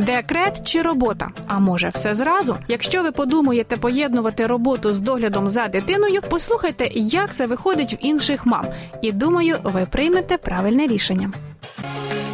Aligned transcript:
Декрет 0.00 0.64
чи 0.64 0.82
робота? 0.82 1.28
А 1.46 1.58
може, 1.58 1.88
все 1.88 2.14
зразу? 2.14 2.56
Якщо 2.68 3.02
ви 3.02 3.12
подумаєте 3.12 3.76
поєднувати 3.76 4.46
роботу 4.46 4.92
з 4.92 4.98
доглядом 4.98 5.48
за 5.48 5.68
дитиною, 5.68 6.20
послухайте, 6.28 6.88
як 6.94 7.34
це 7.34 7.46
виходить 7.46 7.92
в 7.92 7.96
інших 8.00 8.46
мам. 8.46 8.66
І 9.02 9.12
думаю, 9.12 9.56
ви 9.62 9.86
приймете 9.90 10.36
правильне 10.36 10.86
рішення. 10.86 11.32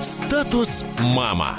Статус 0.00 0.84
мама. 1.14 1.56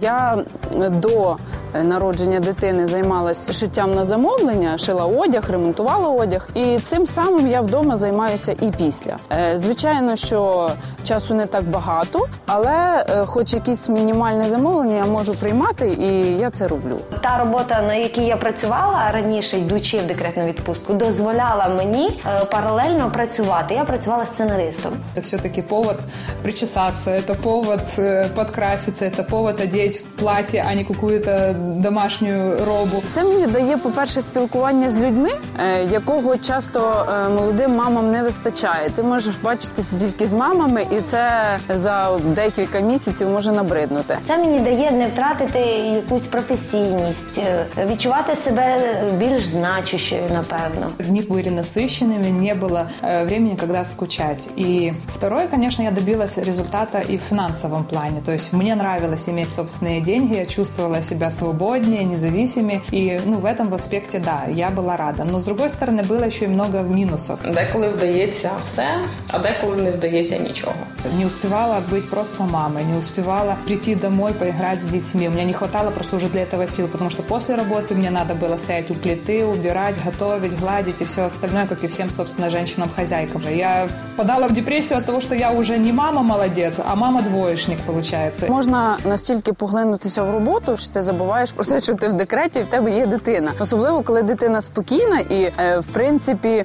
Я 0.00 0.44
до 0.90 1.36
народження 1.83 2.39
дитини 2.39 2.87
займалася 2.87 3.53
шиттям 3.53 3.91
на 3.91 4.03
замовлення, 4.03 4.77
шила 4.77 5.05
одяг, 5.05 5.49
ремонтувала 5.49 6.09
одяг. 6.09 6.49
І 6.53 6.79
цим 6.79 7.07
самим 7.07 7.47
я 7.47 7.61
вдома 7.61 7.97
займаюся 7.97 8.51
і 8.61 8.71
після. 8.77 9.17
Е, 9.31 9.57
Звичайно, 9.57 10.15
що 10.15 10.69
часу 11.03 11.33
не 11.33 11.45
так 11.45 11.63
багато, 11.63 12.27
але 12.45 13.05
е, 13.09 13.25
хоч 13.25 13.53
якісь 13.53 13.89
мінімальне 13.89 14.49
замовлення 14.49 14.95
я 14.95 15.05
можу 15.05 15.33
приймати, 15.33 15.87
і 15.89 16.37
я 16.37 16.49
це 16.49 16.67
роблю. 16.67 16.97
Та 17.21 17.37
робота, 17.37 17.81
на 17.87 17.93
якій 17.93 18.25
я 18.25 18.37
працювала 18.37 19.11
раніше, 19.13 19.57
йдучи 19.57 19.97
в 19.97 20.07
декретну 20.07 20.43
відпустку, 20.45 20.93
дозволяла 20.93 21.69
мені 21.77 22.19
е, 22.25 22.45
паралельно 22.45 23.11
працювати. 23.11 23.73
Я 23.73 23.83
працювала 23.83 24.25
сценаристом. 24.25 24.93
Это 25.15 25.21
все-таки 25.21 25.61
повод 25.61 25.97
причесаться, 26.43 27.11
это 27.11 27.35
повод 27.35 27.81
э, 27.97 28.27
подкраситься, 28.35 29.05
это 29.05 29.23
повод 29.23 29.61
одеть 29.61 30.05
платье, 30.17 30.65
а 30.67 30.75
не 30.75 30.83
какую-то 30.85 31.55
домашнюю 31.75 32.65
робу. 32.65 33.03
Це 33.09 33.23
мені 33.23 33.47
дає, 33.47 33.77
по-перше, 33.77 34.21
спілкування 34.21 34.91
з 34.91 34.97
людьми, 35.01 35.29
е, 35.59 35.83
якого 35.83 36.37
часто 36.37 37.05
е, 37.25 37.29
молодим 37.29 37.75
мамам 37.75 38.11
не 38.11 38.23
вистачає. 38.23 38.89
Ти 38.89 39.03
можеш 39.03 39.35
бачитися 39.43 39.99
тільки 39.99 40.27
з 40.27 40.33
мамами, 40.33 40.85
і 40.91 40.99
це 40.99 41.31
за 41.69 42.19
декілька 42.25 42.79
місяців 42.79 43.29
може 43.29 43.51
набриднути. 43.51 44.17
Це 44.27 44.37
мені 44.37 44.59
дає 44.59 44.91
не 44.91 45.07
втратити 45.07 45.59
якусь 45.95 46.23
професійність, 46.23 47.37
е, 47.77 47.85
відчувати 47.85 48.35
себе 48.35 48.77
більш 49.17 49.45
значущою, 49.45 50.21
напевно. 50.33 50.91
Дни 50.99 51.21
были 51.21 51.49
насыщенными, 51.49 52.29
не 52.29 52.53
было 52.53 52.87
э, 53.01 53.25
времени, 53.25 53.55
когда 53.55 53.85
скучать. 53.85 54.49
И 54.57 54.93
второе, 55.15 55.47
конечно, 55.47 55.83
я 55.83 55.91
добилась 55.91 56.37
результата 56.37 56.99
и 56.99 57.17
в 57.17 57.21
финансовом 57.21 57.83
плане. 57.83 58.21
То 58.25 58.31
есть 58.31 58.53
мне 58.53 58.75
нравилось 58.75 59.29
иметь 59.29 59.51
собственные 59.51 60.01
деньги, 60.01 60.35
я 60.35 60.45
чувствовала 60.45 61.01
себя 61.01 61.31
свободнее, 61.47 62.03
независимее. 62.03 62.81
И 62.91 63.21
ну, 63.25 63.37
в 63.37 63.45
этом 63.45 63.73
аспекте, 63.73 64.19
да, 64.19 64.43
я 64.49 64.69
была 64.69 64.97
рада. 64.97 65.23
Но, 65.23 65.39
с 65.39 65.45
другой 65.45 65.69
стороны, 65.69 66.03
было 66.03 66.25
еще 66.25 66.45
и 66.45 66.47
много 66.47 66.79
минусов. 66.79 67.39
Деколи 67.43 67.87
вдається 67.87 68.51
все, 68.65 68.87
а 69.27 69.39
деколи 69.39 69.81
не 69.81 69.91
вдається 69.91 70.37
нічого. 70.37 70.75
Не 71.17 71.25
успевала 71.25 71.81
быть 71.91 72.09
просто 72.09 72.43
мамой, 72.43 72.83
не 72.83 72.97
успевала 72.97 73.57
прийти 73.65 73.95
домой, 73.95 74.33
поиграть 74.33 74.81
с 74.81 74.85
детьми. 74.85 75.27
У 75.27 75.31
меня 75.31 75.43
не 75.43 75.53
хватало 75.53 75.91
просто 75.91 76.15
уже 76.15 76.29
для 76.29 76.41
этого 76.41 76.67
сил, 76.67 76.87
потому 76.87 77.09
что 77.09 77.23
после 77.23 77.55
работы 77.55 77.95
мне 77.95 78.11
надо 78.11 78.33
было 78.33 78.57
стоять 78.57 78.91
у 78.91 78.93
плиты, 78.93 79.45
убирать, 79.45 79.95
готовить, 80.05 80.59
гладить 80.59 81.01
и 81.01 81.05
все 81.05 81.23
остальное, 81.25 81.67
как 81.67 81.83
и 81.83 81.87
всем, 81.87 82.09
собственно, 82.09 82.49
женщинам-хозяйкам. 82.49 83.41
Я 83.55 83.87
впадала 84.13 84.47
в 84.47 84.53
депрессию 84.53 84.99
от 84.99 85.05
того, 85.05 85.21
что 85.21 85.35
я 85.35 85.51
уже 85.51 85.77
не 85.77 85.91
мама 85.91 86.21
молодец, 86.21 86.79
а 86.85 86.95
мама-двоечник, 86.95 87.77
получается. 87.85 88.47
Можна 88.49 88.97
настільки 89.05 89.53
поглинутися 89.53 90.23
в 90.23 90.31
роботу, 90.31 90.77
що 90.77 90.93
ти 90.93 91.01
забуваєш 91.01 91.36
про 91.46 91.64
те, 91.64 91.80
що 91.80 91.94
ти 91.94 92.08
в 92.08 92.12
декреті, 92.12 92.58
і 92.58 92.62
в 92.62 92.66
тебе 92.66 92.90
є 92.90 93.06
дитина. 93.06 93.52
Особливо, 93.60 94.02
коли 94.02 94.22
дитина 94.22 94.60
спокійна 94.60 95.18
і 95.18 95.52
е, 95.58 95.78
в 95.78 95.86
принципі 95.86 96.64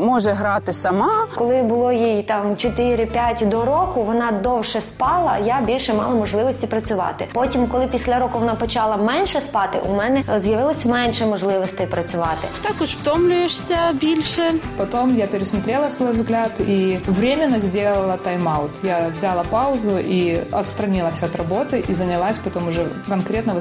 може 0.00 0.30
грати 0.30 0.72
сама. 0.72 1.26
Коли 1.34 1.62
було 1.62 1.92
їй 1.92 2.22
там 2.22 2.50
4-5 2.54 3.48
до 3.48 3.64
року, 3.64 4.04
вона 4.04 4.32
довше 4.32 4.80
спала, 4.80 5.38
я 5.44 5.60
більше 5.60 5.94
мала 5.94 6.14
можливості 6.14 6.66
працювати. 6.66 7.26
Потім, 7.32 7.66
коли 7.66 7.86
після 7.86 8.18
року 8.18 8.38
вона 8.38 8.54
почала 8.54 8.96
менше 8.96 9.40
спати, 9.40 9.78
у 9.88 9.94
мене 9.94 10.22
е, 10.34 10.40
з'явилось 10.40 10.84
менше 10.84 11.26
можливостей 11.26 11.86
працювати. 11.86 12.48
Також 12.62 12.94
втомлюєшся 12.94 13.76
більше. 13.92 14.52
Потом 14.76 15.18
я 15.18 15.26
пересмотрела 15.26 15.90
свой 15.90 16.12
взгляд 16.12 16.50
и 16.60 17.00
временно 17.06 17.58
сделала 17.58 18.16
тайм-аут. 18.16 18.70
Я 18.82 19.08
взяла 19.12 19.42
паузу 19.42 19.98
и 19.98 20.42
отстранилась 20.52 21.22
от 21.22 21.36
работы 21.36 21.84
и 21.90 21.94
занялась 21.94 22.38
потом 22.38 22.68
уже 22.68 22.86
конкретно 23.08 23.54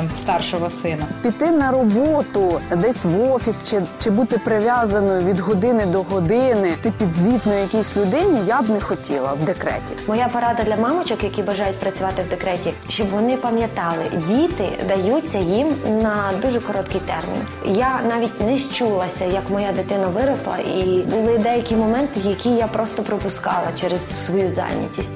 воспитанием 0.00 0.10
старшего 0.14 0.68
сына. 0.68 1.06
Піти 1.22 1.50
на 1.50 1.70
роботу 1.70 2.60
десь 2.76 3.04
в 3.04 3.32
офіс 3.32 3.62
чи, 3.70 3.82
чи 4.02 4.10
бути 4.10 4.38
прив'язаною 4.38 5.20
від 5.20 5.38
години 5.38 5.86
до 5.86 6.02
години, 6.02 6.74
ти 6.82 6.90
підзвітною 6.90 7.60
якійсь 7.60 7.96
людині, 7.96 8.40
я 8.46 8.62
б 8.62 8.70
не 8.70 8.80
хотіла 8.80 9.32
в 9.32 9.44
декреті. 9.44 9.94
Моя 10.06 10.28
порада 10.28 10.62
для 10.62 10.76
мамочок, 10.76 11.24
які 11.24 11.42
бажають 11.42 11.78
працювати 11.78 12.22
в 12.22 12.28
декреті, 12.28 12.72
щоб 12.88 13.10
вони 13.10 13.36
пам'ятали, 13.36 14.04
діти 14.28 14.68
даються 14.88 15.38
їм 15.38 15.74
на 16.02 16.30
дуже 16.42 16.60
короткий 16.60 17.00
термін. 17.00 17.42
Я 17.64 18.00
навіть 18.08 18.40
не 18.40 18.58
щулася, 18.58 19.24
як 19.24 19.50
моя 19.50 19.72
дитина 19.72 20.06
виросла, 20.06 20.58
і 20.58 21.04
були 21.10 21.38
деякі 21.38 21.76
моменти, 21.76 22.20
які 22.24 22.50
я 22.50 22.66
просто 22.66 23.02
пропускала 23.02 23.66
через 23.74 24.26
свою 24.26 24.50
зайнятість. 24.50 25.12